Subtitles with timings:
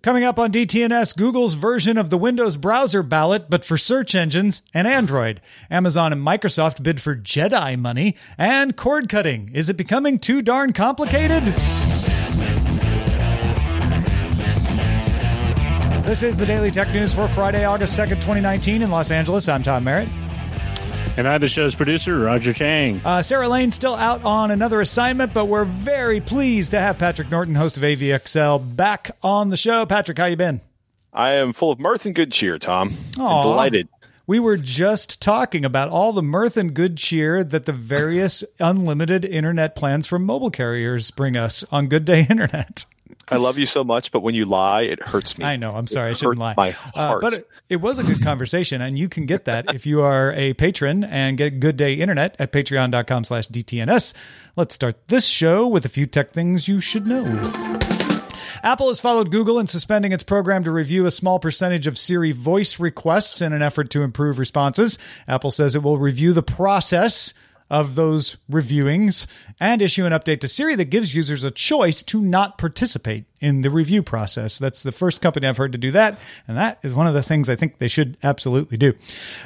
[0.00, 4.62] Coming up on DTNS, Google's version of the Windows browser ballot, but for search engines
[4.72, 5.40] and Android.
[5.72, 8.14] Amazon and Microsoft bid for Jedi money.
[8.38, 9.50] And cord cutting.
[9.52, 11.46] Is it becoming too darn complicated?
[16.06, 19.48] This is the Daily Tech News for Friday, August 2nd, 2019 in Los Angeles.
[19.48, 20.08] I'm Tom Merritt.
[21.18, 23.00] And I'm the show's producer, Roger Chang.
[23.04, 27.28] Uh, Sarah Lane still out on another assignment, but we're very pleased to have Patrick
[27.28, 29.84] Norton, host of AVXL, back on the show.
[29.84, 30.60] Patrick, how you been?
[31.12, 32.92] I am full of mirth and good cheer, Tom.
[33.18, 33.42] Aw.
[33.42, 33.88] delighted.
[34.28, 39.24] We were just talking about all the mirth and good cheer that the various unlimited
[39.24, 42.84] internet plans from mobile carriers bring us on Good Day Internet.
[43.30, 45.44] I love you so much, but when you lie, it hurts me.
[45.44, 45.74] I know.
[45.74, 46.10] I'm sorry.
[46.10, 46.54] It I shouldn't lie.
[46.56, 47.24] My heart.
[47.24, 50.00] Uh, but it, it was a good conversation, and you can get that if you
[50.00, 54.14] are a patron and get Good Day Internet at patreon.com slash DTNS.
[54.56, 57.24] Let's start this show with a few tech things you should know.
[58.62, 62.32] Apple has followed Google in suspending its program to review a small percentage of Siri
[62.32, 64.98] voice requests in an effort to improve responses.
[65.28, 67.34] Apple says it will review the process
[67.70, 69.26] of those reviewings
[69.60, 73.60] and issue an update to Siri that gives users a choice to not participate in
[73.60, 74.58] the review process.
[74.58, 77.22] That's the first company I've heard to do that, and that is one of the
[77.22, 78.94] things I think they should absolutely do.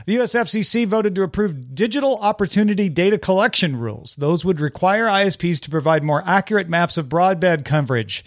[0.07, 4.17] The US FCC voted to approve digital opportunity data collection rules.
[4.17, 8.25] Those would require ISPs to provide more accurate maps of broadband coverage.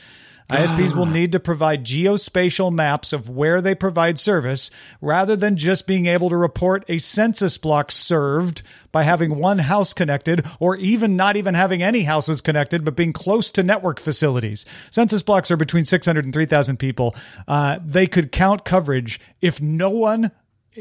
[0.49, 4.69] ISPs will need to provide geospatial maps of where they provide service
[5.01, 8.61] rather than just being able to report a census block served
[8.91, 13.11] by having one house connected or even not even having any houses connected but being
[13.11, 14.67] close to network facilities.
[14.91, 17.15] Census blocks are between 600 and 3,000 people.
[17.47, 20.31] Uh, they could count coverage if no one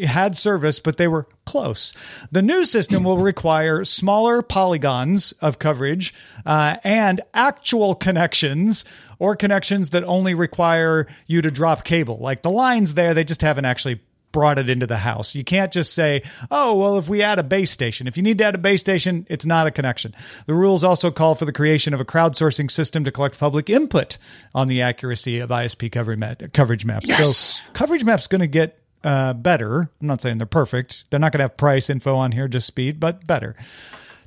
[0.03, 1.95] had service, but they were close.
[2.33, 6.15] The new system will require smaller polygons of coverage
[6.45, 8.85] uh, and actual connections
[9.25, 12.19] or connections that only require you to drop cable.
[12.19, 14.03] Like the lines there, they just haven't actually
[14.33, 15.35] brought it into the house.
[15.35, 18.37] You can't just say, oh, well, if we add a base station, if you need
[18.37, 20.15] to add a base station, it's not a connection.
[20.45, 24.19] The rules also call for the creation of a crowdsourcing system to collect public input
[24.55, 27.07] on the accuracy of ISP coverage, map, coverage maps.
[27.07, 27.61] Yes.
[27.63, 29.89] So coverage maps going to get uh, better.
[30.03, 31.11] I'm not saying they're perfect.
[31.11, 33.57] They're not going to have price info on here, just speed, but better.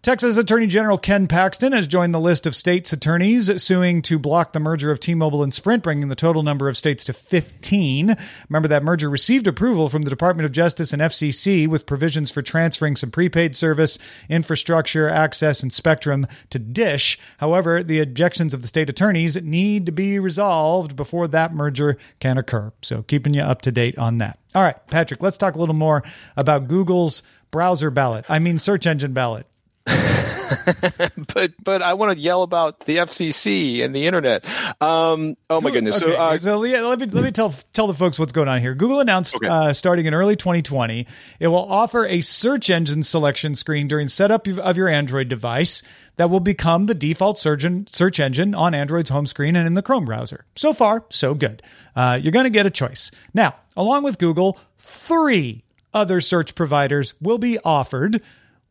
[0.01, 4.53] Texas Attorney General Ken Paxton has joined the list of states' attorneys suing to block
[4.53, 8.15] the merger of T Mobile and Sprint, bringing the total number of states to 15.
[8.47, 12.41] Remember, that merger received approval from the Department of Justice and FCC with provisions for
[12.41, 13.97] transferring some prepaid service,
[14.29, 17.17] infrastructure, access, and spectrum to Dish.
[17.39, 22.37] However, the objections of the state attorneys need to be resolved before that merger can
[22.37, 22.71] occur.
[22.81, 24.37] So, keeping you up to date on that.
[24.53, 26.03] All right, Patrick, let's talk a little more
[26.35, 28.25] about Google's browser ballot.
[28.29, 29.47] I mean, search engine ballot.
[31.33, 34.45] but but I want to yell about the FCC and the internet.
[34.81, 36.01] Um, oh my goodness!
[36.01, 38.47] Okay, So uh, so yeah, let me let me tell tell the folks what's going
[38.47, 38.73] on here.
[38.75, 39.47] Google announced Okay.
[39.47, 41.07] uh, starting in early 2020,
[41.39, 45.81] it will offer a search engine selection screen during setup of- your Android device
[46.17, 49.81] that will become the default search search engine on Android's home screen and in the
[49.81, 50.45] Chrome browser.
[50.55, 51.61] So far, so good.
[51.95, 54.59] Uh, you're going to get a choice now, along with Google.
[54.77, 55.63] Three
[55.93, 58.21] other search providers will be offered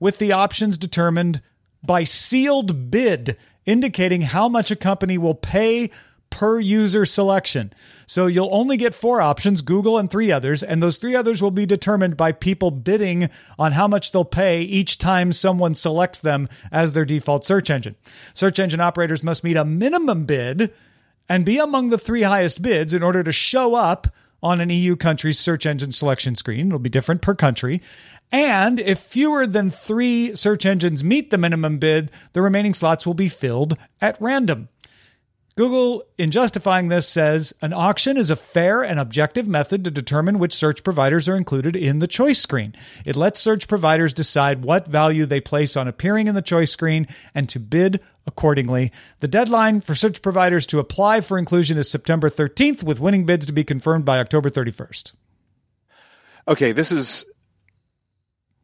[0.00, 1.40] with the options determined
[1.84, 5.90] by sealed bid, indicating how much a company will pay
[6.30, 7.72] per user selection.
[8.06, 11.50] So you'll only get four options, Google and three others, and those three others will
[11.50, 16.48] be determined by people bidding on how much they'll pay each time someone selects them
[16.70, 17.96] as their default search engine.
[18.34, 20.72] Search engine operators must meet a minimum bid
[21.28, 24.08] and be among the three highest bids in order to show up
[24.42, 26.66] on an EU country's search engine selection screen.
[26.66, 27.82] It'll be different per country.
[28.32, 33.14] And if fewer than three search engines meet the minimum bid, the remaining slots will
[33.14, 34.68] be filled at random.
[35.56, 40.38] Google, in justifying this, says an auction is a fair and objective method to determine
[40.38, 42.74] which search providers are included in the choice screen.
[43.06, 47.08] It lets search providers decide what value they place on appearing in the choice screen
[47.34, 48.92] and to bid accordingly.
[49.20, 53.46] The deadline for search providers to apply for inclusion is September 13th, with winning bids
[53.46, 55.12] to be confirmed by October 31st.
[56.48, 57.24] Okay, this is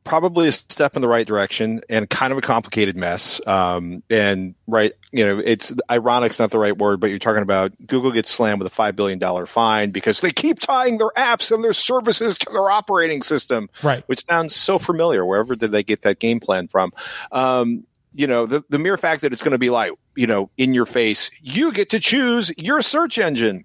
[0.04, 3.44] probably a step in the right direction and kind of a complicated mess.
[3.46, 6.31] Um, and right, you know, it's ironic.
[6.31, 8.96] It's not the right word, but you're talking about Google gets slammed with a $5
[8.96, 13.69] billion fine because they keep tying their apps and their services to their operating system.
[13.82, 14.02] Right.
[14.08, 15.25] Which sounds so familiar.
[15.25, 16.93] Wherever did they get that game plan from?
[17.31, 17.84] Um,
[18.14, 20.75] you know, the, the mere fact that it's going to be like, you know, in
[20.75, 23.64] your face, you get to choose your search engine.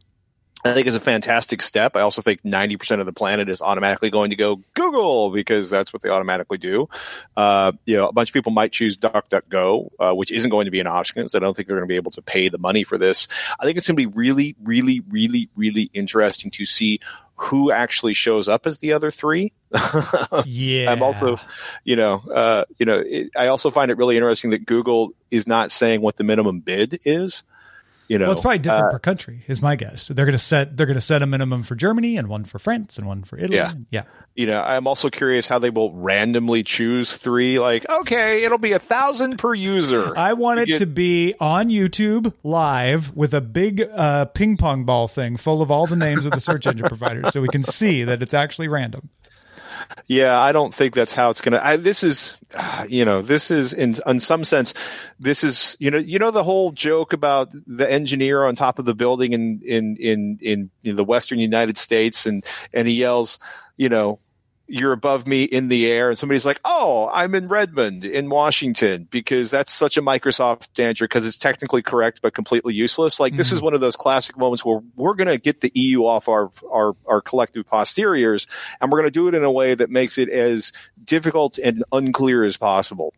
[0.66, 1.96] I think is a fantastic step.
[1.96, 5.94] I also think 90% of the planet is automatically going to go Google because that's
[5.94, 6.90] what they automatically do.
[7.36, 10.72] Uh, you know, a bunch of people might choose DuckDuckGo, uh, which isn't going to
[10.72, 12.58] be an option because I don't think they're going to be able to pay the
[12.58, 13.28] money for this.
[13.60, 17.00] I think it's going to be really, really, really, really interesting to see
[17.36, 19.54] who actually shows up as the other three.
[20.46, 20.92] yeah.
[20.92, 21.40] I'm also,
[21.84, 25.46] you know, uh, you know, it, I also find it really interesting that Google is
[25.46, 27.44] not saying what the minimum bid is.
[28.08, 30.04] You know, well, it's probably different uh, per country, is my guess.
[30.04, 32.46] So they're going to set they're going to set a minimum for Germany and one
[32.46, 33.56] for France and one for Italy.
[33.58, 33.74] Yeah.
[33.92, 34.04] yeah.
[34.36, 37.60] You know, I'm also curious how they will randomly choose three.
[37.60, 40.16] Like, okay, it'll be a thousand per user.
[40.16, 44.86] I want it get- to be on YouTube live with a big uh, ping pong
[44.86, 47.64] ball thing full of all the names of the search engine providers, so we can
[47.64, 49.10] see that it's actually random.
[50.08, 51.60] Yeah, I don't think that's how it's gonna.
[51.62, 54.74] I, this is, uh, you know, this is in in some sense,
[55.20, 58.86] this is you know, you know the whole joke about the engineer on top of
[58.86, 63.40] the building in in in in, in the Western United States, and and he yells,
[63.76, 64.20] you know.
[64.68, 69.08] You're above me in the air, and somebody's like, "Oh, I'm in Redmond, in Washington,"
[69.10, 73.20] because that's such a Microsoft answer because it's technically correct but completely useless.
[73.20, 73.66] Like this is mm-hmm.
[73.66, 76.96] one of those classic moments where we're going to get the EU off our our
[77.06, 78.48] our collective posteriors,
[78.82, 80.74] and we're going to do it in a way that makes it as
[81.04, 83.14] difficult and unclear as possible.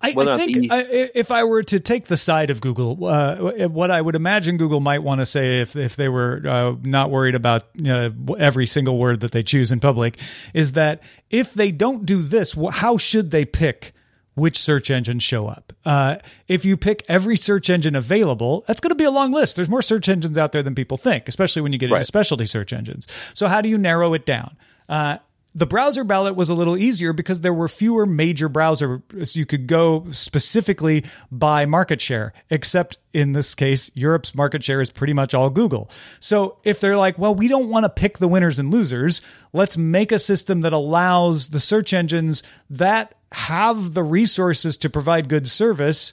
[0.00, 3.90] I, I think I, if I were to take the side of Google, uh, what
[3.90, 7.34] I would imagine Google might want to say if if they were uh, not worried
[7.34, 10.18] about uh, every single word that they choose in public
[10.52, 13.92] is that if they don't do this, how should they pick?
[14.36, 15.72] Which search engines show up?
[15.84, 16.16] Uh,
[16.48, 19.54] if you pick every search engine available, that's going to be a long list.
[19.54, 22.44] There's more search engines out there than people think, especially when you get into specialty
[22.44, 23.06] search engines.
[23.34, 24.56] So, how do you narrow it down?
[24.88, 25.18] Uh,
[25.54, 29.36] the browser ballot was a little easier because there were fewer major browsers.
[29.36, 34.90] You could go specifically by market share, except in this case, Europe's market share is
[34.90, 35.90] pretty much all Google.
[36.18, 39.22] So if they're like, well, we don't want to pick the winners and losers,
[39.52, 45.28] let's make a system that allows the search engines that have the resources to provide
[45.28, 46.12] good service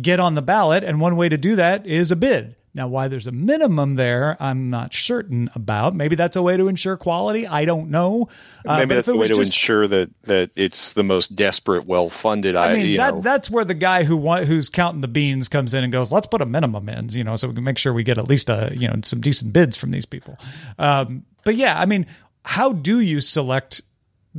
[0.00, 0.84] get on the ballot.
[0.84, 2.56] And one way to do that is a bid.
[2.78, 5.96] Now, why there's a minimum there, I'm not certain about.
[5.96, 7.44] Maybe that's a way to ensure quality.
[7.44, 8.28] I don't know.
[8.64, 12.08] Uh, Maybe that's the way to just- ensure that that it's the most desperate, well
[12.08, 12.54] funded.
[12.54, 15.48] I mean, you that, know, that's where the guy who wa- who's counting the beans
[15.48, 17.78] comes in and goes, "Let's put a minimum in," you know, so we can make
[17.78, 20.38] sure we get at least a you know some decent bids from these people.
[20.78, 22.06] Um, but yeah, I mean,
[22.44, 23.82] how do you select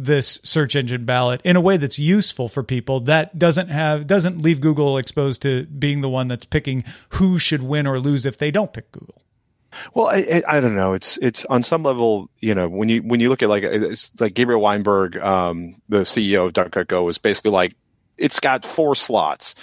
[0.06, 4.41] this search engine ballot in a way that's useful for people that doesn't have doesn't
[4.41, 8.38] leave Google exposed to being the one that's picking who should win or lose if
[8.38, 9.22] they don't pick Google?
[9.94, 10.94] Well, I, I don't know.
[10.94, 13.63] It's it's on some level, you know, when you when you look at like
[14.20, 17.75] like Gabriel Weinberg, um, the CEO of DuckDuckGo, was basically like,
[18.18, 19.56] it's got four slots.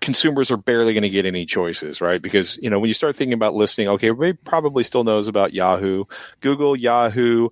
[0.00, 2.20] Consumers are barely going to get any choices, right?
[2.20, 5.54] Because you know when you start thinking about listing, okay, everybody probably still knows about
[5.54, 6.04] Yahoo,
[6.40, 7.48] Google, Yahoo.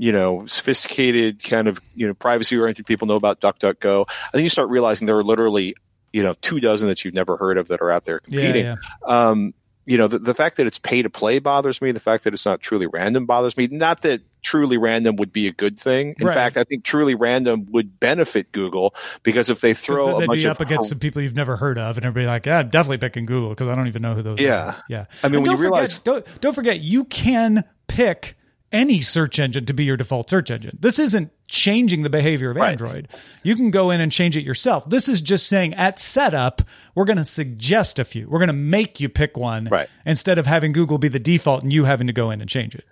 [0.00, 4.06] You know, sophisticated kind of you know privacy oriented people know about DuckDuckGo.
[4.08, 5.74] I think you start realizing there are literally
[6.12, 8.76] you know two dozen that you've never heard of that are out there competing yeah.
[9.04, 9.52] um,
[9.86, 11.90] you know, the, the fact that it's pay to play bothers me.
[11.90, 13.66] The fact that it's not truly random bothers me.
[13.70, 16.14] Not that truly random would be a good thing.
[16.20, 16.34] In Right.
[16.34, 20.40] fact, I think truly random would benefit Google because if they throw they'd a bunch
[20.42, 22.68] be of up against some people you've never heard of, and everybody like, yeah, I'm
[22.68, 24.64] definitely picking Google because I don't even know who those Yeah.
[24.64, 24.84] are.
[24.88, 25.04] Yeah.
[25.24, 28.36] I mean, And when don't you realize- forget, don't, don't forget, you can pick
[28.72, 30.78] any search engine to be your default search engine.
[30.80, 32.70] This isn't changing the behavior of Right.
[32.70, 33.08] Android.
[33.42, 34.88] You can go in and change it yourself.
[34.88, 36.62] This is just saying at setup,
[36.94, 38.28] we're going to suggest a few.
[38.28, 39.88] We're going to make you pick one Right.
[40.06, 42.74] instead of having Google be the default and you having to go in and change
[42.74, 42.84] it.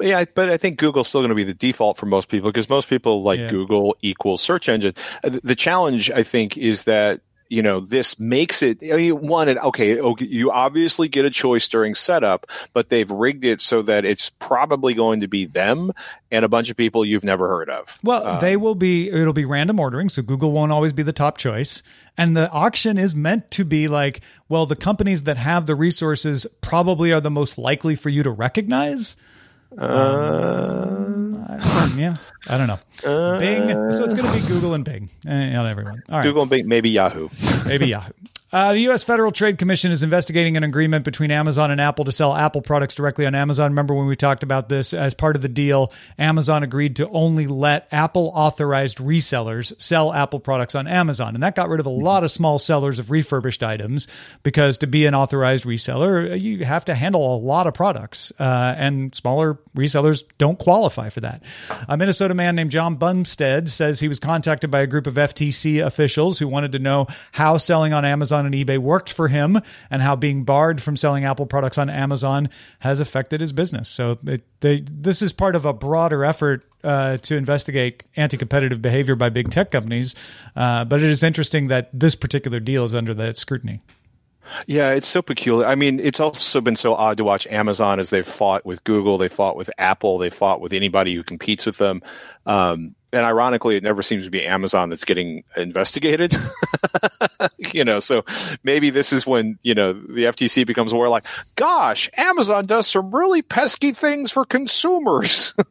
[0.00, 2.68] Yeah, but I think Google's still going to be the default for most people because
[2.68, 3.50] most people like Yeah.
[3.50, 4.94] Google equals search engine.
[5.24, 8.78] Uh, The the challenge, I think, is that you know this makes it.
[8.82, 13.10] I mean, one, it, okay, okay, you obviously get a choice during setup, but they've
[13.10, 15.92] rigged it so that it's probably going to be them
[16.30, 17.98] and a bunch of people you've never heard of.
[18.02, 20.08] Well, um, they will be, it'll be random ordering.
[20.08, 21.82] So Google won't always be the top choice.
[22.16, 26.46] And the auction is meant to be like, well, the companies that have the resources
[26.60, 29.16] probably are the most likely for you to recognize.
[29.76, 31.58] Uh,
[31.96, 32.16] yeah,
[32.48, 32.78] I don't know.
[33.04, 33.92] Uh, Bing.
[33.92, 35.08] So it's going to be Google and Bing.
[35.26, 36.02] Eh, not everyone.
[36.08, 36.22] All right.
[36.22, 37.28] Google and Bing, maybe Yahoo.
[37.66, 38.12] Maybe Yahoo.
[38.50, 39.04] Uh, the U.S.
[39.04, 42.94] Federal Trade Commission is investigating an agreement between Amazon and Apple to sell Apple products
[42.94, 43.72] directly on Amazon.
[43.72, 44.94] Remember when we talked about this?
[44.94, 50.40] As part of the deal, Amazon agreed to only let Apple authorized resellers sell Apple
[50.40, 51.34] products on Amazon.
[51.34, 54.08] And that got rid of a lot of small sellers of refurbished items
[54.42, 58.32] because to be an authorized reseller, you have to handle a lot of products.
[58.38, 61.42] Uh, and smaller resellers don't qualify for that.
[61.86, 65.84] A Minnesota man named John Bumstead says he was contacted by a group of FTC
[65.84, 70.02] officials who wanted to know how selling on Amazon and eBay worked for him and
[70.02, 72.48] how being barred from selling Apple products on Amazon
[72.80, 73.88] has affected his business.
[73.88, 79.16] So it, they, this is part of a broader effort uh, to investigate anti-competitive behavior
[79.16, 80.14] by big tech companies.
[80.54, 83.80] Uh, but it is interesting that this particular deal is under that scrutiny.
[84.66, 85.66] Yeah, it's so peculiar.
[85.66, 89.18] I mean, it's also been so odd to watch Amazon as they've fought with Google,
[89.18, 92.02] they fought with Apple, they fought with anybody who competes with them.
[92.46, 96.34] Um, and ironically, it never seems to be Amazon that's getting investigated.
[97.58, 98.24] you know, so
[98.62, 103.14] maybe this is when, you know, the FTC becomes aware like, gosh, Amazon does some
[103.14, 105.54] really pesky things for consumers.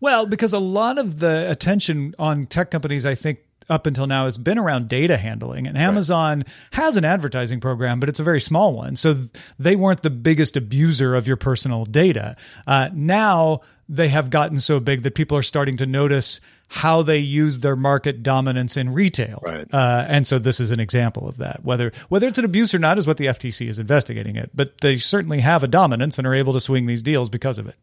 [0.00, 3.38] Well, because a lot of the attention on tech companies, I think,
[3.70, 5.66] up until now has been around data handling.
[5.68, 8.96] And Amazon has an advertising program, but it's a very small one.
[8.96, 9.28] So th-
[9.60, 12.36] they weren't the biggest abuser of your personal data.
[12.66, 16.40] Uh, now they have gotten so big that people are starting to notice
[16.72, 19.38] how they use their market dominance in retail.
[19.42, 19.68] Right.
[19.70, 21.62] Uh, and so this is an example of that.
[21.62, 24.50] Whether whether it's an abuse or not is what the FTC is investigating it.
[24.54, 27.66] But they certainly have a dominance and are able to swing these deals because of
[27.66, 27.76] it.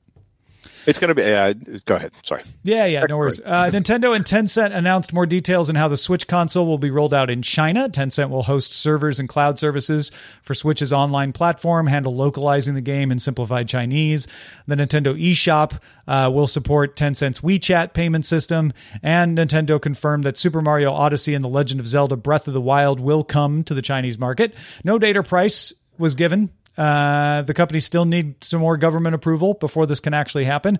[0.85, 1.53] It's going to be, uh,
[1.85, 2.11] go ahead.
[2.23, 2.43] Sorry.
[2.63, 3.39] Yeah, yeah, no worries.
[3.39, 7.13] Uh, Nintendo and Tencent announced more details on how the Switch console will be rolled
[7.13, 7.89] out in China.
[7.89, 13.11] Tencent will host servers and cloud services for Switch's online platform, handle localizing the game
[13.11, 14.27] in simplified Chinese.
[14.67, 20.61] The Nintendo eShop uh, will support Tencent's WeChat payment system, and Nintendo confirmed that Super
[20.61, 23.81] Mario Odyssey and The Legend of Zelda Breath of the Wild will come to the
[23.81, 24.55] Chinese market.
[24.83, 29.53] No date or price was given uh, the company still need some more government approval
[29.53, 30.79] before this can actually happen.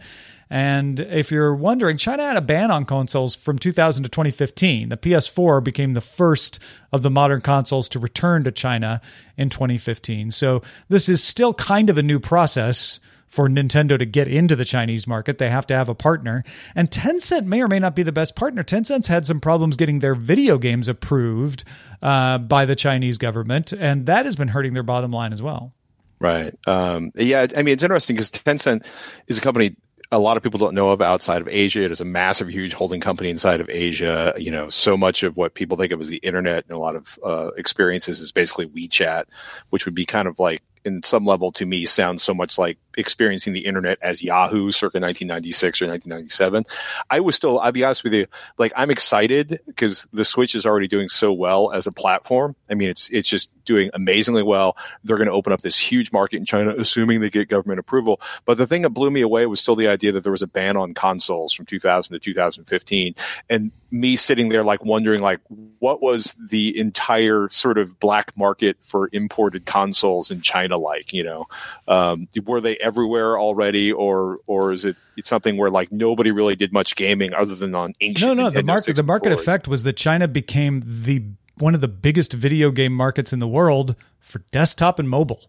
[0.49, 4.87] And if you're wondering, China had a ban on consoles from 2000 to 2015.
[4.87, 6.59] The PS4 became the first
[6.93, 9.01] of the modern consoles to return to China
[9.35, 10.31] in 2015.
[10.31, 14.63] So this is still kind of a new process for Nintendo to get into the
[14.63, 15.37] Chinese market.
[15.37, 16.45] They have to have a partner.
[16.75, 18.63] And Tencent may or may not be the best partner.
[18.63, 21.65] Tencent's had some problems getting their video games approved
[22.01, 25.73] uh, by the Chinese government, and that has been hurting their bottom line as well.
[26.19, 26.53] Right.
[26.67, 27.47] Um, yeah.
[27.55, 28.85] I mean, it's interesting because Tencent
[29.27, 29.75] is a company
[30.11, 31.83] a lot of people don't know of outside of Asia.
[31.83, 34.33] It is a massive, huge holding company inside of Asia.
[34.37, 36.95] You know, so much of what people think of as the internet and a lot
[36.95, 39.25] of uh, experiences is basically WeChat,
[39.69, 42.77] which would be kind of like, in some level, to me, sounds so much like
[42.99, 46.65] experiencing the internet as Yahoo circa 1996 or 1997.
[47.09, 48.27] I was still, I'll be honest with you,
[48.57, 52.55] like I'm excited because the Switch is already doing so well as a platform.
[52.69, 54.75] I mean, it's it's just doing amazingly well.
[55.03, 58.19] They're going to open up this huge market in China, assuming they get government approval.
[58.45, 60.47] But the thing that blew me away was still the idea that there was a
[60.47, 63.15] ban on consoles from 2000 to 2015,
[63.49, 65.39] and me sitting there like wondering like
[65.79, 71.13] what was the entire sort of black market for imported consoles in China like?
[71.13, 71.45] You know,
[71.87, 76.55] um, were they everywhere already, or or is it it's something where like nobody really
[76.55, 78.35] did much gaming other than on ancient?
[78.35, 78.49] No, no.
[78.49, 81.23] The market, the market effect was that China became the
[81.57, 85.41] one of the biggest video game markets in the world for desktop and mobile.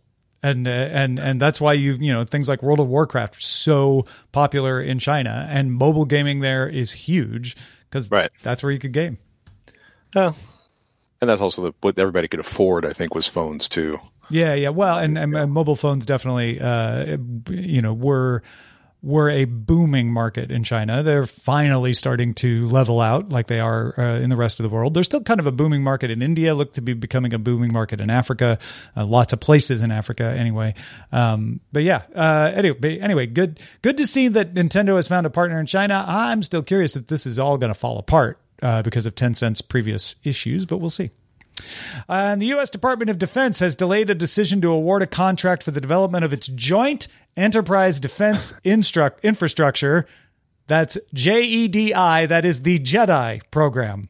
[0.42, 3.40] And uh, and and that's why you you know things like World of Warcraft are
[3.40, 7.56] so popular in China and mobile gaming there is huge
[7.88, 8.30] because Right.
[8.42, 9.18] that's where you could game.
[10.16, 10.34] Oh.
[11.20, 12.86] And that's also the, what everybody could afford.
[12.86, 13.98] I think was phones too.
[14.30, 14.68] Yeah, yeah.
[14.68, 17.18] Well, and, and, and mobile phones definitely, uh,
[17.50, 18.42] you know, were
[19.02, 21.02] were a booming market in China.
[21.02, 24.68] They're finally starting to level out like they are uh, in the rest of the
[24.68, 24.94] world.
[24.94, 27.72] There's still kind of a booming market in India, look to be becoming a booming
[27.72, 28.58] market in Africa,
[28.96, 30.74] uh, lots of places in Africa anyway.
[31.12, 35.30] Um, but yeah, uh, anyway, anyway, good, good to see that Nintendo has found a
[35.30, 36.04] partner in China.
[36.06, 39.62] I'm still curious if this is all going to fall apart uh, because of Tencent's
[39.62, 41.10] previous issues, but we'll see.
[42.08, 42.70] Uh, and the U.S.
[42.70, 46.32] Department of Defense has delayed a decision to award a contract for the development of
[46.32, 50.06] its Joint Enterprise Defense instru- Infrastructure.
[50.66, 54.08] That's JEDI, that is the JEDI program.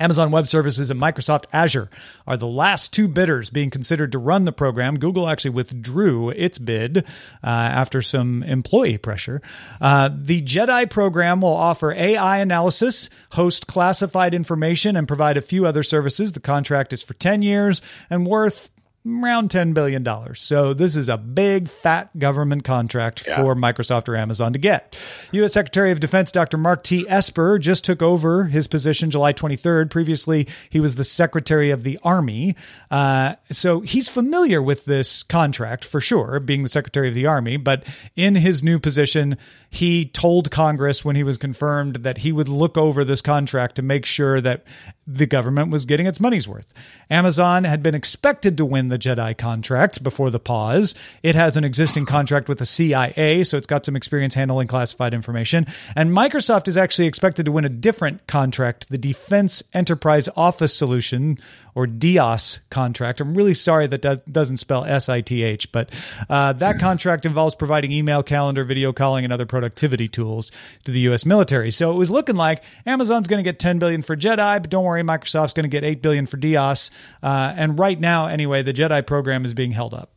[0.00, 1.90] Amazon Web Services and Microsoft Azure
[2.26, 4.98] are the last two bidders being considered to run the program.
[4.98, 7.02] Google actually withdrew its bid uh,
[7.44, 9.42] after some employee pressure.
[9.80, 15.66] Uh, the JEDI program will offer AI analysis, host classified information, and provide a few
[15.66, 16.32] other services.
[16.32, 18.70] The contract is for 10 years and worth
[19.06, 20.06] around $10 billion.
[20.34, 23.42] So this is a big, fat government contract yeah.
[23.42, 24.98] for Microsoft or Amazon to get.
[25.32, 25.54] U.S.
[25.54, 26.58] Secretary of Defense Dr.
[26.58, 27.06] Mark T.
[27.08, 29.90] Esper just took over his position July 23rd.
[29.90, 32.56] Previously, he was the Secretary of the Army.
[32.90, 37.56] Uh, so he's familiar with this contract for sure, being the Secretary of the Army.
[37.56, 37.84] But
[38.16, 39.38] in his new position,
[39.70, 43.82] he told Congress when he was confirmed that he would look over this contract to
[43.82, 44.64] make sure that
[45.06, 46.72] the government was getting its money's worth.
[47.08, 50.94] Amazon had been expected to win the JEDI contract before the pause.
[51.22, 55.14] It has an existing contract with the CIA, so it's got some experience handling classified
[55.14, 55.66] information.
[55.96, 61.38] And Microsoft is actually expected to win a different contract, the Defense Enterprise Office Solution,
[61.74, 63.20] or DEOS contract.
[63.20, 65.90] I'm really sorry that that doesn't spell S I T H, but
[66.28, 70.50] uh, that contract involves providing email, calendar, video calling, and other productivity tools
[70.84, 71.26] to the U.S.
[71.26, 71.70] military.
[71.70, 74.84] So it was looking like Amazon's going to get 10 billion for JEDI, but don't
[74.84, 76.90] worry, Microsoft's going to get 8 billion for DEOS.
[77.22, 80.12] Uh, and right now, anyway, the JEDI program is being held up.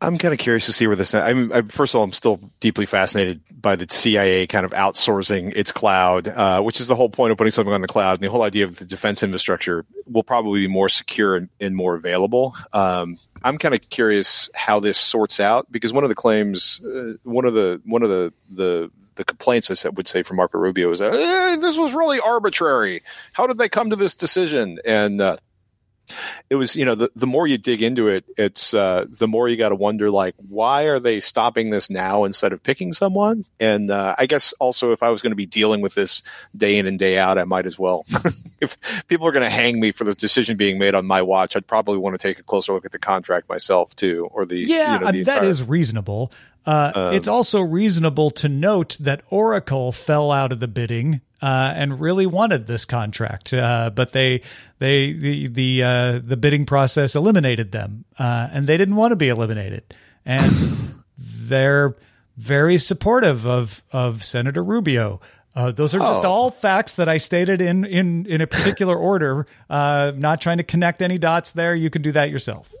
[0.00, 1.14] I'm kind of curious to see where this.
[1.14, 5.56] I'm, I'm, first of all, I'm still deeply fascinated by the CIA kind of outsourcing
[5.56, 8.18] its cloud, uh, which is the whole point of putting something on the cloud.
[8.18, 11.74] And the whole idea of the defense infrastructure will probably be more secure and, and
[11.74, 12.54] more available.
[12.74, 17.14] Um, I'm kind of curious how this sorts out because one of the claims, uh,
[17.22, 20.58] one of the one of the the the complaints I said would say from Marco
[20.58, 23.02] Rubio is that eh, this was really arbitrary.
[23.32, 24.78] How did they come to this decision?
[24.84, 25.38] And uh,
[26.50, 29.48] it was you know the, the more you dig into it it's uh, the more
[29.48, 33.44] you got to wonder like why are they stopping this now instead of picking someone?
[33.60, 36.22] And uh, i guess also if i was going to be dealing with this
[36.56, 38.04] day in and day out i might as well.
[38.58, 41.56] If people are going to hang me for the decision being made on my watch
[41.56, 44.60] i'd probably want to take a closer look at the contract myself too or the
[44.60, 46.32] yeah you know, the that entire- is reasonable.
[46.64, 51.72] Uh, um, it's also reasonable to note that Oracle fell out of the bidding uh,
[51.76, 54.42] and really wanted this contract, uh, but they
[54.80, 59.16] they the the uh, the bidding process eliminated them, uh, and they didn't want to
[59.16, 61.94] be eliminated, and they're
[62.36, 65.20] very supportive of of Senator Rubio.
[65.54, 66.28] Uh, those are just oh.
[66.28, 69.46] all facts that I stated in in in a particular order.
[69.70, 71.76] Uh, not trying to connect any dots there.
[71.76, 72.74] You can do that yourself.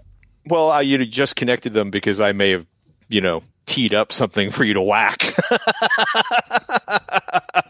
[0.44, 2.66] Well, I you just connected them because I may have,
[3.08, 5.36] you know, teed up something for you to whack.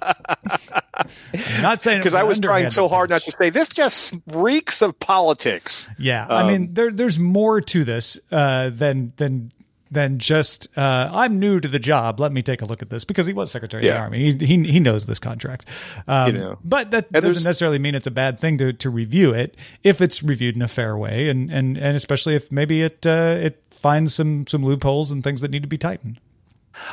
[1.61, 4.99] not saying because I was trying so hard not to say this just reeks of
[4.99, 5.89] politics.
[5.99, 9.53] Yeah, um, I mean there there's more to this uh, than than
[9.91, 12.21] than just uh, I'm new to the job.
[12.21, 13.91] Let me take a look at this because he was Secretary yeah.
[13.91, 14.33] of the Army.
[14.33, 15.67] He, he, he knows this contract,
[16.09, 16.59] um, you know.
[16.65, 20.01] But that and doesn't necessarily mean it's a bad thing to to review it if
[20.01, 23.63] it's reviewed in a fair way, and and and especially if maybe it uh, it
[23.71, 26.21] finds some some loopholes and things that need to be tightened.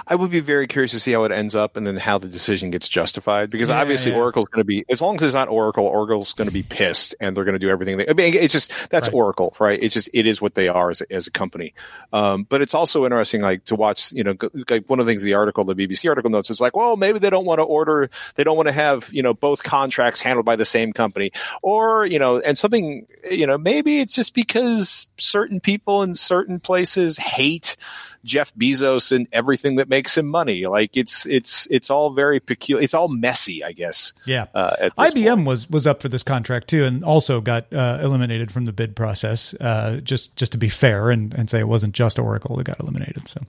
[0.08, 2.28] I would be very curious to see how it ends up and then how the
[2.28, 4.18] decision gets justified because yeah, obviously yeah.
[4.18, 7.16] Oracle's going to be as long as it's not Oracle, Oracle's going to be pissed
[7.20, 7.98] and they're going to do everything.
[7.98, 9.16] They, I mean, it's just that's right.
[9.16, 9.82] Oracle, right?
[9.82, 11.74] It's just it is what they are as a, as a company.
[12.12, 14.12] Um, but it's also interesting, like to watch.
[14.12, 14.36] You know,
[14.70, 17.20] like one of the things the article, the BBC article notes, is like, well, maybe
[17.20, 20.46] they don't want to order, they don't want to have you know both contracts handled
[20.46, 25.08] by the same company, or you know, and something, you know, maybe it's just because
[25.18, 27.76] certain people in certain places hate
[28.24, 30.66] Jeff Bezos and everything that makes him money.
[30.66, 32.84] Like it's it's it's all very peculiar.
[32.84, 34.14] It's all messy, I guess.
[34.26, 34.46] Yeah.
[34.54, 35.48] Uh, IBM point.
[35.48, 38.96] was was up for this contract too, and also got uh, eliminated from the bid
[38.96, 39.54] process.
[39.60, 42.80] Uh, just just to be fair and and say it wasn't just Oracle that got
[42.80, 43.28] eliminated.
[43.28, 43.42] So,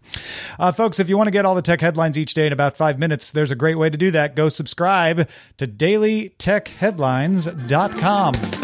[0.59, 2.77] uh, folks, if you want to get all the tech headlines each day in about
[2.77, 4.35] five minutes, there's a great way to do that.
[4.35, 8.64] Go subscribe to DailyTechHeadlines.com.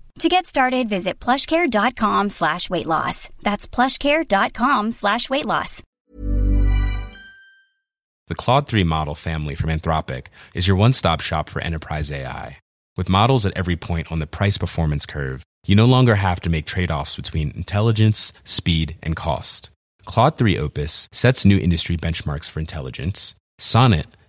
[0.21, 3.29] To get started, visit plushcare.com slash weight loss.
[3.41, 5.81] That's plushcare.com slash weight loss.
[8.27, 12.59] The Claude 3 model family from Anthropic is your one-stop shop for enterprise AI.
[12.95, 16.67] With models at every point on the price-performance curve, you no longer have to make
[16.67, 19.71] trade-offs between intelligence, speed, and cost.
[20.05, 23.33] Claude 3 Opus sets new industry benchmarks for intelligence.
[23.57, 24.05] Sonnet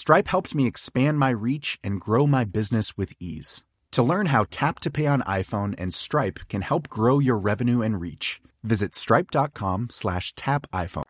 [0.00, 3.64] Stripe helped me expand my reach and grow my business with ease.
[3.90, 7.82] To learn how Tap to Pay on iPhone and Stripe can help grow your revenue
[7.82, 11.02] and reach, visit stripe.com slash tap iPhone.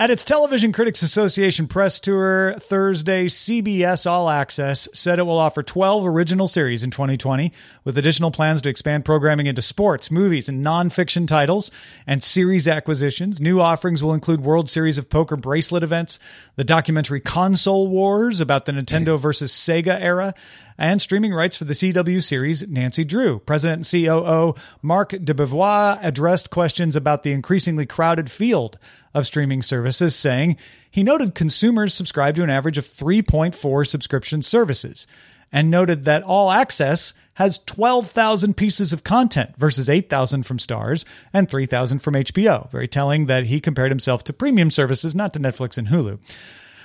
[0.00, 5.60] At its Television Critics Association press tour Thursday, CBS All Access said it will offer
[5.60, 10.64] 12 original series in 2020, with additional plans to expand programming into sports, movies, and
[10.64, 11.72] nonfiction titles
[12.06, 13.40] and series acquisitions.
[13.40, 16.20] New offerings will include World Series of Poker bracelet events,
[16.54, 20.32] the documentary Console Wars about the Nintendo versus Sega era,
[20.78, 23.40] and streaming rights for the CW series Nancy Drew.
[23.40, 28.78] President and COO Marc DeBevoise addressed questions about the increasingly crowded field
[29.12, 30.56] of streaming services, saying
[30.90, 35.06] he noted consumers subscribe to an average of 3.4 subscription services
[35.50, 41.48] and noted that All Access has 12,000 pieces of content versus 8,000 from Starz and
[41.48, 42.70] 3,000 from HBO.
[42.70, 46.18] Very telling that he compared himself to premium services, not to Netflix and Hulu.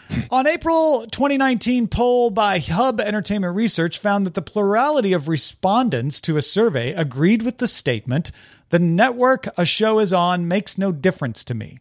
[0.32, 6.38] On April 2019 poll by Hub Entertainment Research found that the plurality of respondents to
[6.38, 8.32] a survey agreed with the statement,
[8.70, 11.80] "The network a show is on makes no difference to me."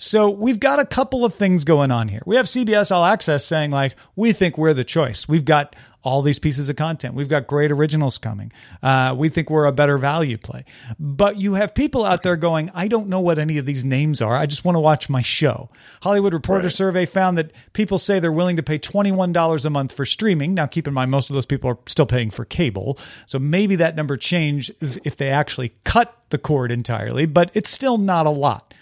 [0.00, 2.22] So we've got a couple of things going on here.
[2.24, 5.28] We have CBS All Access saying like, "We think we're the choice.
[5.28, 7.14] We've got all these pieces of content.
[7.14, 8.52] We've got great originals coming.
[8.80, 10.64] Uh, we think we're a better value play."
[11.00, 14.22] But you have people out there going, "I don't know what any of these names
[14.22, 14.36] are.
[14.36, 15.68] I just want to watch my show."
[16.02, 16.72] Hollywood Reporter Right.
[16.72, 20.54] survey found that people say they're willing to pay $21 a month for streaming.
[20.54, 22.96] Now, keep in mind, most of those people are still paying for cable.
[23.26, 27.98] So maybe that number changes if they actually cut the cord entirely, but it's still
[27.98, 28.72] not a lot.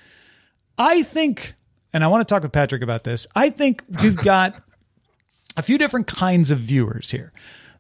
[0.79, 1.55] I think,
[1.93, 4.63] and I want to talk with Patrick about this, I think we've got
[5.57, 7.33] a few different kinds of viewers here.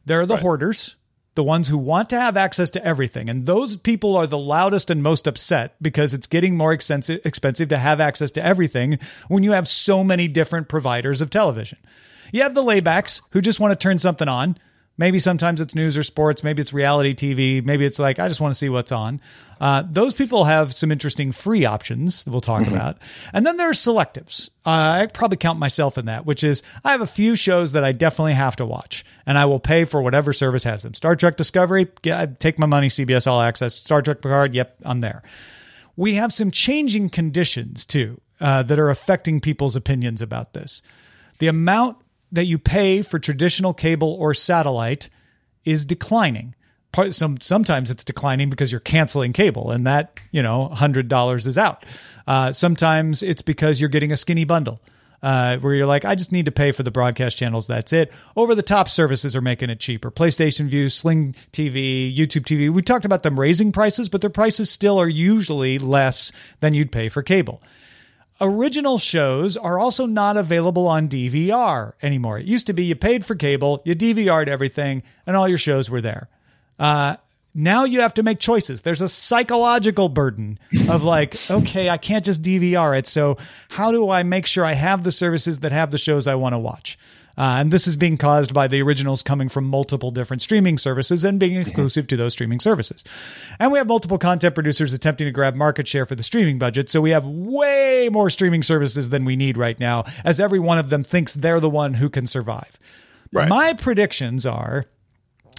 [0.06, 0.96] There are the hoarders,
[1.34, 3.28] the ones who want to have access to everything.
[3.28, 7.68] And those people are the loudest and most upset because it's getting more expensive, expensive
[7.68, 11.78] to have access to everything when you have so many different providers of television.
[12.32, 14.56] You have the laybacks who just want to turn something on.
[14.98, 16.42] Maybe sometimes it's news or sports.
[16.42, 17.64] Maybe it's reality TV.
[17.64, 19.20] Maybe it's like, I just want to see what's on.
[19.60, 22.98] Uh, those people have some interesting free options that we'll talk about.
[23.32, 24.48] And then there are selectives.
[24.64, 27.84] Uh, I probably count myself in that, which is I have a few shows that
[27.84, 30.94] I definitely have to watch and I will pay for whatever service has them.
[30.94, 33.74] Star Trek Discovery, get, take my money, CBS All Access.
[33.74, 35.22] Star Trek Picard, yep, I'm there.
[35.96, 40.82] We have some changing conditions too uh, that are affecting people's opinions about this.
[41.38, 41.98] The amount
[42.32, 45.08] that you pay for traditional cable or satellite
[45.64, 46.54] is declining.
[46.92, 51.46] Part, some sometimes it's declining because you're canceling cable, and that you know hundred dollars
[51.46, 51.84] is out.
[52.26, 54.80] Uh, sometimes it's because you're getting a skinny bundle.
[55.22, 57.66] Uh, where you're like, I just need to pay for the broadcast channels.
[57.66, 58.12] That's it.
[58.36, 60.10] Over the top services are making it cheaper.
[60.10, 62.70] PlayStation Vue, Sling TV, YouTube TV.
[62.70, 66.92] We talked about them raising prices, but their prices still are usually less than you'd
[66.92, 67.62] pay for cable.
[68.40, 72.38] Original shows are also not available on DVR anymore.
[72.38, 75.88] It used to be you paid for cable, you DVR'd everything, and all your shows
[75.88, 76.28] were there.
[76.78, 77.16] Uh,
[77.54, 78.82] now you have to make choices.
[78.82, 80.58] There's a psychological burden
[80.90, 83.06] of like, okay, I can't just DVR it.
[83.06, 83.38] So
[83.70, 86.52] how do I make sure I have the services that have the shows I want
[86.54, 86.98] to watch?
[87.38, 91.24] Uh, and this is being caused by the originals coming from multiple different streaming services
[91.24, 93.04] and being exclusive to those streaming services.
[93.58, 96.88] And we have multiple content producers attempting to grab market share for the streaming budget.
[96.88, 100.78] So we have way more streaming services than we need right now, as every one
[100.78, 102.78] of them thinks they're the one who can survive.
[103.32, 103.48] Right.
[103.48, 104.86] My predictions are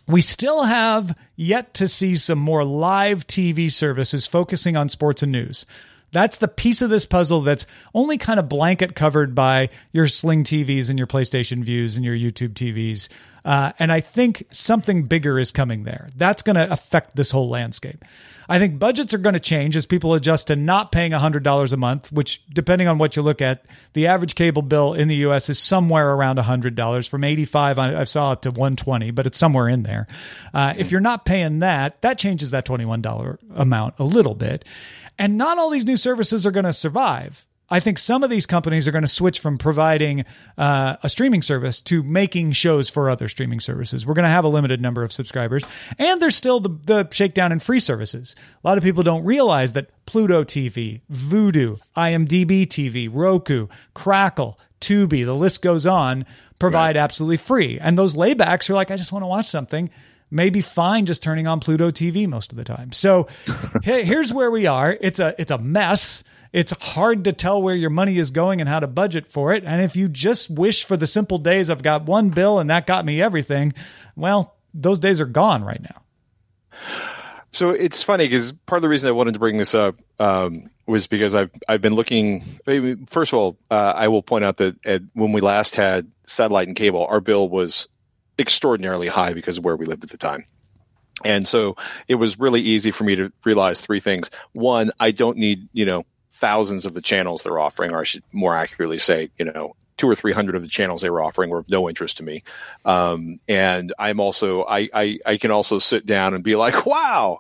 [0.08, 5.32] we still have yet to see some more live TV services focusing on sports and
[5.32, 5.66] news.
[6.12, 10.44] That's the piece of this puzzle that's only kind of blanket covered by your Sling
[10.44, 13.10] TVs and your PlayStation Vues and your YouTube TVs.
[13.44, 16.10] Uh, and I think something bigger is coming there.
[16.16, 18.04] That's going to affect this whole landscape.
[18.50, 21.78] I think budgets are going to change as people adjust to not paying $100 a
[21.78, 25.50] month, which, depending on what you look at, the average cable bill in the US
[25.50, 27.10] is somewhere around $100.
[27.10, 30.08] From 85 I saw it to 120 but it's somewhere in there.
[30.54, 34.66] Uh, if you're not paying that, that changes that $21 amount a little bit.
[35.18, 37.46] And not all these new services are going to survive.
[37.70, 40.24] I think some of these companies are going to switch from providing
[40.58, 44.06] uh, a streaming service to making shows for other streaming services.
[44.06, 45.66] We're going to have a limited number of subscribers,
[45.98, 48.36] and there's still the, the shakedown in free services.
[48.64, 55.26] A lot of people don't realize that Pluto TV, Vudu, IMDb TV, Roku, Crackle, Tubi,
[55.26, 56.26] the list goes on,
[56.60, 57.04] provide right.
[57.04, 57.80] absolutely free.
[57.80, 59.90] And those laybacks are like, I just want to watch something
[60.30, 62.92] maybe fine just turning on Pluto TV most of the time.
[62.92, 63.28] So
[63.84, 64.98] here's where we are.
[65.00, 66.24] It's a it's a mess.
[66.54, 69.64] It's hard to tell where your money is going and how to budget for it.
[69.66, 72.88] And if you just wish for the simple days, I've got one bill and that
[72.88, 73.74] got me everything,
[74.16, 76.02] well, those days are gone right now.
[77.52, 80.70] So it's funny because part of the reason I wanted to bring this up um,
[80.86, 82.42] was because I've I've been looking.
[83.08, 86.68] First of all, uh, I will point out that at, when we last had satellite
[86.68, 87.88] and cable, our bill was
[88.40, 90.46] extraordinarily high because of where we lived at the time.
[91.26, 91.76] And so
[92.08, 94.30] it was really easy for me to realize three things.
[94.54, 98.24] One, I don't need, you know, thousands of the channels they're offering, or I should
[98.32, 101.50] more accurately say, you know, two or three hundred of the channels they were offering
[101.50, 102.44] were of no interest to me.
[102.86, 107.40] Um, and I'm also, I, I, I can also sit down and be like, wow,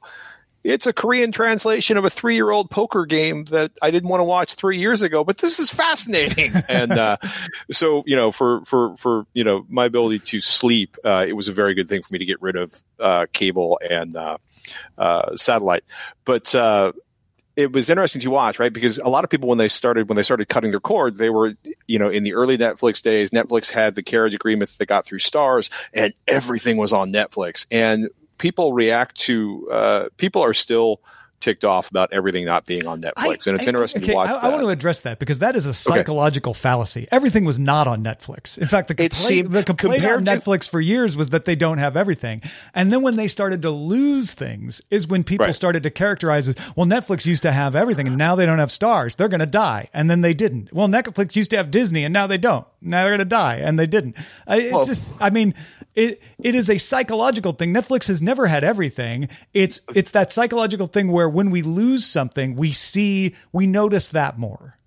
[0.63, 4.19] it's a Korean translation of a three year old poker game that I didn't want
[4.19, 6.53] to watch three years ago, but this is fascinating.
[6.69, 7.17] and uh,
[7.71, 11.47] so, you know, for for for you know my ability to sleep, uh, it was
[11.47, 14.37] a very good thing for me to get rid of uh, cable and uh,
[14.97, 15.83] uh, satellite.
[16.25, 16.91] But uh,
[17.57, 18.71] it was interesting to watch, right?
[18.71, 21.31] Because a lot of people, when they started, when they started cutting their cord, they
[21.31, 21.55] were,
[21.87, 25.19] you know, in the early Netflix days, Netflix had the carriage agreement that got through
[25.19, 27.65] Starz and everything was on Netflix.
[27.71, 31.01] And people react to uh, people are still
[31.39, 34.15] ticked off about everything not being on Netflix, I, and it's I, interesting okay, to
[34.15, 34.29] watch.
[34.29, 36.59] I, I, want to address that because that is a psychological okay.
[36.59, 37.07] fallacy.
[37.11, 38.57] Everything was not on Netflix.
[38.57, 41.55] In fact, the complaint, seemed, the complaint on to, Netflix for years was that they
[41.55, 42.41] don't have everything,
[42.73, 45.55] and then when they started to lose things, is when people right.
[45.55, 46.59] started to characterize it.
[46.75, 49.15] Well, Netflix used to have everything, and now they don't have Starz.
[49.15, 50.73] They're going to die, and then they didn't.
[50.73, 52.65] Well, Netflix used to have Disney, and now they don't.
[52.81, 54.17] Now they're going to die, and they didn't.
[54.47, 55.53] It's well, just, I mean,
[55.95, 57.73] it it is a psychological thing.
[57.73, 59.29] Netflix has never had everything.
[59.53, 64.37] It's it's that psychological thing where when we lose something, we see we notice that
[64.37, 64.77] more.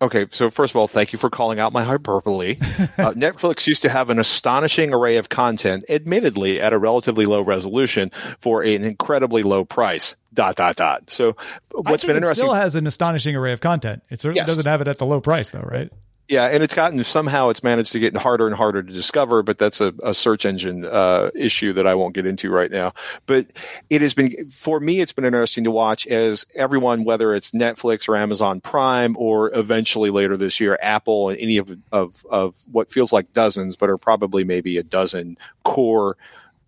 [0.00, 2.56] Okay, so first of all, thank you for calling out my hyperbole.
[2.98, 7.42] Uh, Netflix used to have an astonishing array of content, admittedly at a relatively low
[7.42, 10.16] resolution for an incredibly low price.
[10.32, 11.10] Dot dot dot.
[11.10, 11.36] So,
[11.72, 12.22] what's been interesting?
[12.22, 14.02] Is it still has an astonishing array of content.
[14.10, 14.46] It certainly yes.
[14.46, 15.90] doesn't have it at the low price, though, right?
[16.28, 19.58] Yeah, and it's gotten somehow it's managed to get harder and harder to discover, but
[19.58, 22.94] that's a, a search engine uh, issue that I won't get into right now.
[23.26, 23.52] But
[23.90, 28.08] it has been for me, it's been interesting to watch as everyone, whether it's Netflix
[28.08, 32.90] or Amazon Prime, or eventually later this year, Apple and any of of of what
[32.90, 36.16] feels like dozens, but are probably maybe a dozen core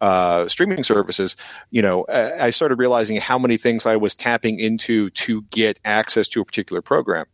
[0.01, 1.37] uh, streaming services,
[1.73, 6.29] you know, I started realizing how many things I was tapping into to get access
[6.29, 7.27] to a particular program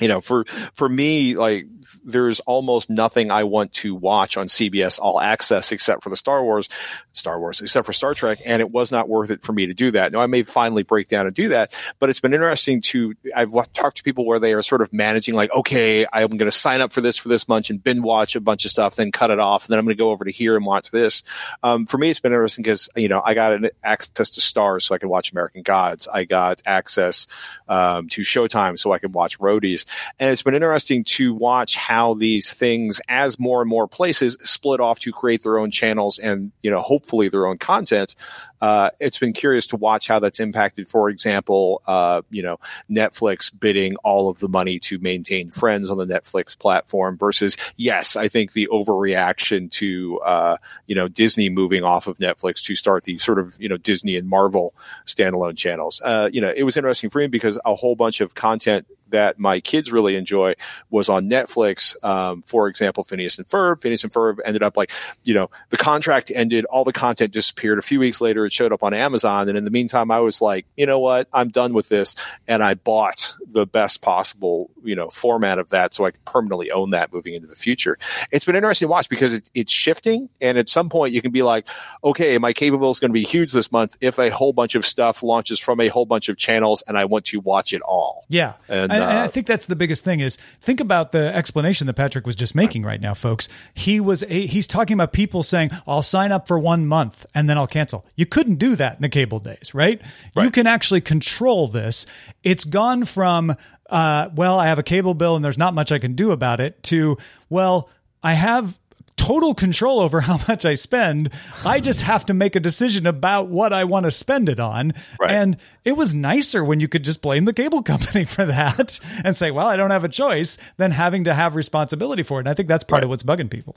[0.00, 1.66] you know, for for me, like
[2.04, 6.42] there's almost nothing I want to watch on CBS All Access except for the Star
[6.42, 6.68] Wars,
[7.12, 9.74] Star Wars, except for Star Trek, and it was not worth it for me to
[9.74, 10.12] do that.
[10.12, 13.52] Now I may finally break down and do that, but it's been interesting to I've
[13.72, 16.80] talked to people where they are sort of managing like, okay, I'm going to sign
[16.80, 19.30] up for this for this month and binge watch a bunch of stuff, then cut
[19.30, 21.22] it off, and then I'm going to go over to here and watch this.
[21.62, 24.82] Um, for me, it's been interesting because you know I got an access to Starz
[24.82, 26.08] so I could watch American Gods.
[26.12, 27.28] I got access
[27.68, 29.83] um, to Showtime so I could watch Roadies.
[30.18, 34.80] And it's been interesting to watch how these things, as more and more places split
[34.80, 38.14] off to create their own channels and, you know, hopefully their own content,
[38.60, 40.88] uh, it's been curious to watch how that's impacted.
[40.88, 42.58] For example, uh, you know,
[42.90, 48.16] Netflix bidding all of the money to maintain Friends on the Netflix platform versus, yes,
[48.16, 53.04] I think the overreaction to, uh, you know, Disney moving off of Netflix to start
[53.04, 56.00] the sort of, you know, Disney and Marvel standalone channels.
[56.02, 59.38] Uh, you know, it was interesting for me because a whole bunch of content that
[59.38, 60.54] my kids really enjoy
[60.90, 61.94] was on Netflix.
[62.04, 63.80] Um, for example, Phineas and Ferb.
[63.80, 64.90] Phineas and Ferb ended up like,
[65.22, 67.78] you know, the contract ended, all the content disappeared.
[67.78, 69.48] A few weeks later, it showed up on Amazon.
[69.48, 71.28] And in the meantime, I was like, you know what?
[71.32, 72.16] I'm done with this.
[72.48, 76.72] And I bought the best possible, you know, format of that so I could permanently
[76.72, 77.96] own that moving into the future.
[78.32, 80.28] It's been interesting to watch because it, it's shifting.
[80.40, 81.68] And at some point, you can be like,
[82.02, 84.84] okay, my cable is going to be huge this month if a whole bunch of
[84.84, 88.24] stuff launches from a whole bunch of channels and I want to watch it all.
[88.28, 88.54] Yeah.
[88.68, 92.26] And, and I think that's the biggest thing is think about the explanation that Patrick
[92.26, 93.48] was just making right now, folks.
[93.74, 97.48] He was, a, he's talking about people saying, I'll sign up for one month and
[97.48, 98.06] then I'll cancel.
[98.16, 100.00] You couldn't do that in the cable days, right?
[100.34, 100.44] right.
[100.44, 102.06] You can actually control this.
[102.42, 103.54] It's gone from,
[103.90, 106.60] uh, well, I have a cable bill and there's not much I can do about
[106.60, 107.88] it to, well,
[108.22, 108.78] I have
[109.16, 111.30] total control over how much I spend.
[111.64, 114.92] I just have to make a decision about what I want to spend it on.
[115.20, 115.32] Right.
[115.32, 119.36] And it was nicer when you could just blame the cable company for that and
[119.36, 122.40] say, well, I don't have a choice than having to have responsibility for it.
[122.40, 123.04] And I think that's part right.
[123.04, 123.76] of what's bugging people.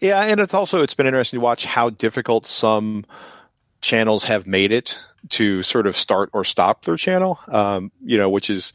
[0.00, 0.22] Yeah.
[0.22, 3.04] And it's also, it's been interesting to watch how difficult some
[3.82, 8.30] channels have made it to sort of start or stop their channel, um, you know,
[8.30, 8.72] which is,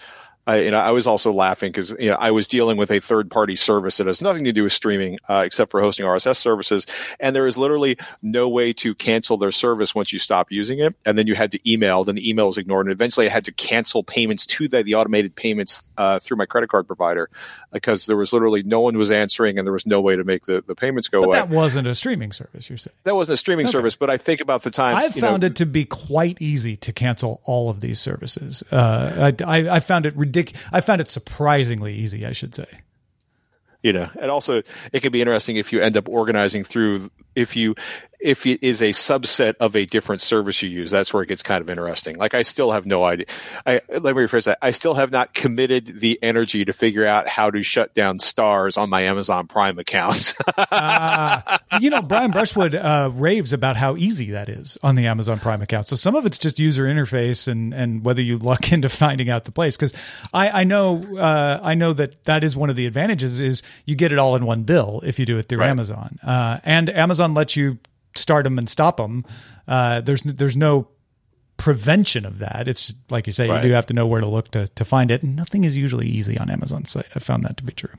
[0.47, 2.99] I, you know, I was also laughing because you know I was dealing with a
[2.99, 6.38] third party service that has nothing to do with streaming uh, except for hosting RSS
[6.38, 6.88] services,
[7.19, 10.95] and there is literally no way to cancel their service once you stop using it,
[11.06, 13.45] and then you had to email, then the email was ignored, and eventually I had
[13.45, 17.30] to cancel payments to the, the automated payments uh, through my credit card provider
[17.71, 20.45] because there was literally no one was answering, and there was no way to make
[20.47, 21.38] the, the payments go but away.
[21.38, 22.95] That wasn't a streaming service, you're saying?
[23.04, 23.73] That wasn't a streaming okay.
[23.73, 26.77] service, but I think about the time I've found know, it to be quite easy
[26.77, 28.63] to cancel all of these services.
[28.71, 30.30] Uh, I, I, I found it ridiculous.
[30.71, 32.67] I found it surprisingly easy, I should say.
[33.83, 34.61] You know, and also
[34.93, 37.75] it can be interesting if you end up organizing through if you
[38.21, 41.41] if it is a subset of a different service you use, that's where it gets
[41.41, 42.17] kind of interesting.
[42.17, 43.25] Like I still have no idea.
[43.65, 44.59] I, let me rephrase that.
[44.61, 48.77] I still have not committed the energy to figure out how to shut down Starz
[48.77, 50.33] on my Amazon Prime account.
[50.57, 55.39] uh, you know, Brian Brushwood uh, raves about how easy that is on the Amazon
[55.39, 55.87] Prime account.
[55.87, 59.45] So some of it's just user interface and and whether you luck into finding out
[59.45, 59.75] the place.
[59.75, 59.93] Because
[60.33, 63.95] I I know uh, I know that that is one of the advantages is you
[63.95, 65.69] get it all in one bill if you do it through right.
[65.69, 66.19] Amazon.
[66.23, 67.79] Uh, and Amazon lets you
[68.15, 69.25] start them and stop them.
[69.67, 70.88] Uh, there's there's no
[71.61, 72.67] prevention of that.
[72.67, 73.63] It's like you say, right.
[73.63, 75.23] you do have to know where to look to, to find it.
[75.23, 77.05] Nothing is usually easy on Amazon's site.
[77.15, 77.91] I found that to be true.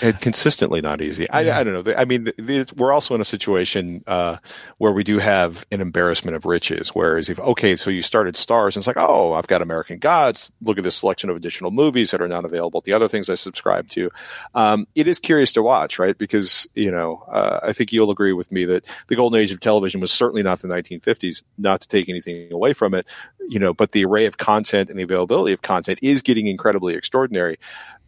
[0.00, 1.28] And consistently not easy.
[1.28, 1.94] I, I don't know.
[1.94, 2.32] I mean,
[2.76, 4.36] we're also in a situation uh,
[4.78, 6.90] where we do have an embarrassment of riches.
[6.90, 10.52] Whereas if, okay, so you started Starz and it's like, oh, I've got American Gods.
[10.62, 12.82] Look at this selection of additional movies that are not available.
[12.82, 14.12] The other things I subscribe to.
[14.54, 16.16] Um, it is curious to watch, right?
[16.16, 19.58] Because, you know, uh, I think you'll agree with me that the golden age of
[19.58, 23.06] television was certainly not the 1950s, not to take anything away from from it,
[23.48, 26.94] you know, but the array of content and the availability of content is getting incredibly
[26.94, 27.58] extraordinary.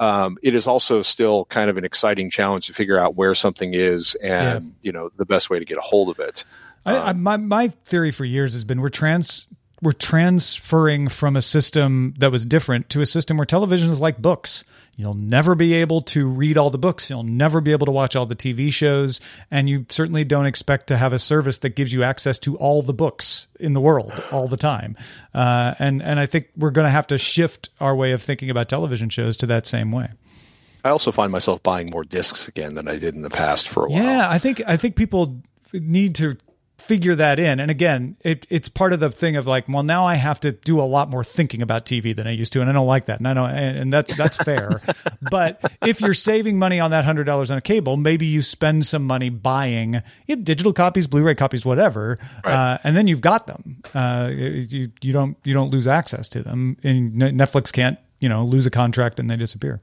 [0.01, 3.75] Um, it is also still kind of an exciting challenge to figure out where something
[3.75, 4.71] is and, yeah.
[4.83, 6.45] you know, the best way to get a hold of it.
[6.87, 9.47] Um, I, I, my, my theory for years has been we're trans,
[9.83, 14.19] we're transferring from a system that was different to a system where television is like
[14.19, 14.65] books.
[14.97, 17.11] You'll never be able to read all the books.
[17.11, 19.21] You'll never be able to watch all the TV shows.
[19.51, 22.83] And you certainly don't expect to have a service that gives you access to all
[22.83, 24.97] the books in the world all the time.
[25.33, 28.51] Uh, and, and I think we're going to have to shift our way of thinking
[28.51, 30.11] about television shows to that same way.
[30.85, 33.87] I also find myself buying more discs again than I did in the past for
[33.87, 34.03] a while.
[34.03, 35.41] Yeah, I think I think people
[35.73, 36.37] need to
[36.85, 37.61] figure that in.
[37.61, 40.53] And again, it, it's part of the thing of like, well, now I have to
[40.53, 43.07] do a lot more thinking about TV than I used to, and I don't like
[43.07, 43.19] that.
[43.19, 44.83] And I know, and, and that's that's fair.
[45.31, 48.87] but if you're saving money on that hundred dollars on a cable, maybe you spend
[48.87, 52.53] some money buying digital copies, Blu-ray copies, whatever, right.
[52.53, 53.83] uh, and then you've got them.
[53.95, 58.45] Uh, you you don't you don't lose access to them, and Netflix can't you know
[58.45, 59.81] lose a contract and they disappear.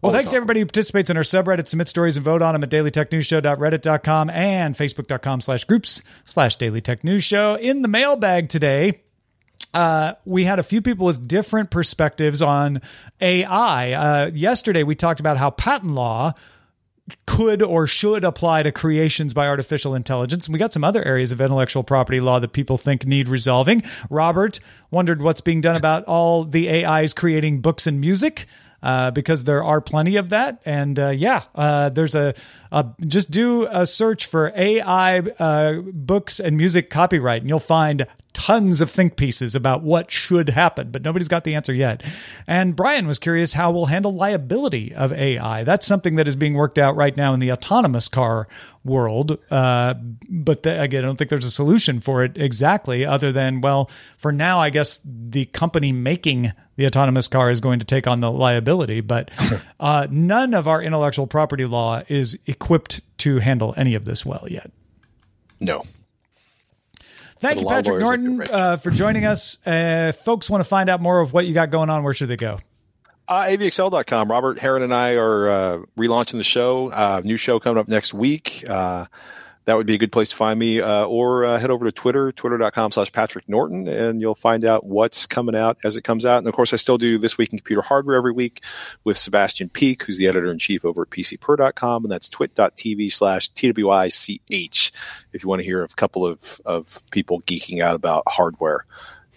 [0.00, 1.66] Well, thanks to everybody who participates in our subreddit.
[1.66, 7.58] Submit stories and vote on them at dailytechnewsshow.reddit.com and facebook.com slash groups slash dailytechnewsshow.
[7.58, 9.02] In the mailbag today,
[9.74, 12.80] uh, we had a few people with different perspectives on
[13.20, 13.92] AI.
[13.92, 16.32] Uh, yesterday, we talked about how patent law
[17.26, 20.46] could or should apply to creations by artificial intelligence.
[20.46, 23.82] And we got some other areas of intellectual property law that people think need resolving.
[24.10, 28.46] Robert wondered what's being done about all the AIs creating books and music
[28.82, 30.60] uh, because there are plenty of that.
[30.64, 32.34] And uh, yeah, uh, there's a,
[32.72, 38.06] a, just do a search for AI uh, books and music copyright, and you'll find
[38.38, 42.04] tons of think pieces about what should happen, but nobody's got the answer yet.
[42.46, 45.64] And Brian was curious how we'll handle liability of AI.
[45.64, 48.46] That's something that is being worked out right now in the autonomous car
[48.84, 49.38] world.
[49.50, 49.94] Uh,
[50.28, 53.90] but the, again, I don't think there's a solution for it exactly, other than, well,
[54.18, 58.20] for now, I guess the company making the autonomous car is going to take on
[58.20, 59.00] the liability.
[59.00, 59.32] But
[59.80, 64.46] uh, none of our intellectual property law is equipped to handle any of this well
[64.48, 64.70] yet.
[65.58, 65.82] No.
[67.40, 69.58] Thank you, Patrick Norton, uh, for joining us.
[69.64, 72.02] Uh, folks want to find out more of what you got going on.
[72.02, 72.58] Where should they go?
[73.28, 74.30] Uh, AVXL.com.
[74.30, 76.90] Robert Heron and I are uh, relaunching the show.
[76.90, 78.64] Uh, new show coming up next week.
[79.68, 80.80] That would be a good place to find me.
[80.80, 84.86] Uh, or uh, head over to Twitter, twitter.com slash Patrick Norton, and you'll find out
[84.86, 86.38] what's coming out as it comes out.
[86.38, 88.62] And of course, I still do This Week in Computer Hardware every week
[89.04, 93.50] with Sebastian Peak, who's the editor in chief over at PCPer.com, and that's twit.tv slash
[93.50, 94.92] TWICH
[95.34, 98.86] if you want to hear a couple of, of people geeking out about hardware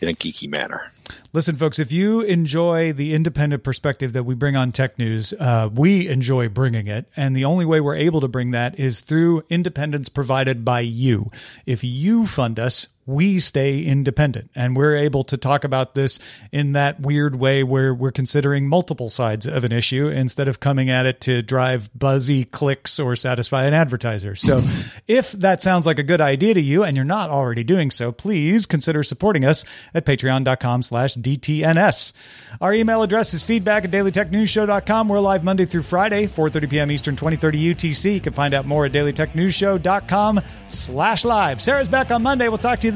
[0.02, 0.92] in a geeky manner.
[1.34, 5.70] Listen, folks, if you enjoy the independent perspective that we bring on tech news, uh,
[5.74, 7.06] we enjoy bringing it.
[7.16, 11.32] And the only way we're able to bring that is through independence provided by you.
[11.66, 16.20] If you fund us, we stay independent and we're able to talk about this
[16.52, 20.90] in that weird way where we're considering multiple sides of an issue instead of coming
[20.90, 24.36] at it to drive buzzy clicks or satisfy an advertiser.
[24.36, 24.64] So
[25.08, 28.12] if that sounds like a good idea to you and you're not already doing so,
[28.12, 32.14] please consider supporting us at patreon.com slash DTNS.
[32.60, 35.08] Our email address is feedback at dailytechnewsshow.com.
[35.08, 36.92] We're live Monday through Friday, 4.30 p.m.
[36.92, 38.14] Eastern, 2030 UTC.
[38.16, 41.62] You can find out more at dailytechnewsshow.com slash live.
[41.62, 42.48] Sarah's back on Monday.
[42.48, 42.92] We'll talk to you